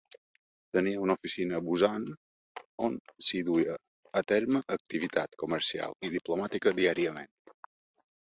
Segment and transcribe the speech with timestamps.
[0.75, 2.05] Tenia una oficina a Busan
[2.87, 2.95] on
[3.27, 3.75] s'hi duia
[4.21, 7.33] a terme activitat comercial i diplomàtica diàriament.